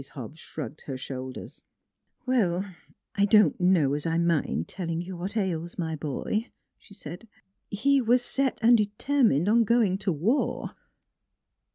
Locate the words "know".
3.61-3.93